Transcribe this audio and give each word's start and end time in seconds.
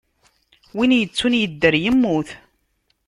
Win 0.75 0.95
yettun, 0.99 1.33
yedder 1.41 1.73
yemmut. 1.83 2.27